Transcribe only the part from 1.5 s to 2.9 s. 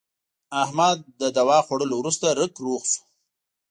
خوړلو ورسته رک روغ